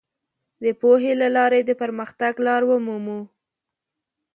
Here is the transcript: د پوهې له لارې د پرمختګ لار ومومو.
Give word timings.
د 0.63 0.65
پوهې 0.81 1.13
له 1.21 1.27
لارې 1.35 1.59
د 1.65 1.71
پرمختګ 1.81 2.33
لار 2.47 2.61
ومومو. 2.67 3.19